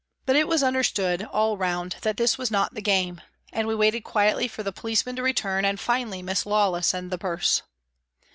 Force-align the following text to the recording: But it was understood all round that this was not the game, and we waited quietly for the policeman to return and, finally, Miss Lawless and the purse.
But 0.25 0.35
it 0.35 0.47
was 0.47 0.63
understood 0.63 1.21
all 1.25 1.57
round 1.57 1.97
that 2.01 2.17
this 2.17 2.35
was 2.35 2.49
not 2.49 2.73
the 2.73 2.81
game, 2.81 3.21
and 3.53 3.67
we 3.67 3.75
waited 3.75 4.03
quietly 4.03 4.47
for 4.47 4.63
the 4.63 4.71
policeman 4.71 5.15
to 5.17 5.21
return 5.21 5.63
and, 5.63 5.79
finally, 5.79 6.23
Miss 6.23 6.43
Lawless 6.43 6.91
and 6.95 7.11
the 7.11 7.19
purse. 7.19 7.61